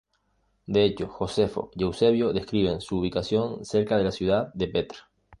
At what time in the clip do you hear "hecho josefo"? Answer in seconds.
0.83-1.69